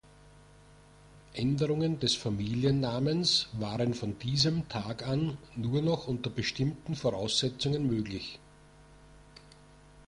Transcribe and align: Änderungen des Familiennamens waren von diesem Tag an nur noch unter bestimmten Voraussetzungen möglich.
Änderungen 1.33 1.99
des 1.99 2.15
Familiennamens 2.15 3.49
waren 3.59 3.93
von 3.93 4.17
diesem 4.17 4.67
Tag 4.67 5.05
an 5.07 5.37
nur 5.55 5.83
noch 5.83 6.07
unter 6.07 6.31
bestimmten 6.31 6.95
Voraussetzungen 6.95 7.85
möglich. 7.85 8.39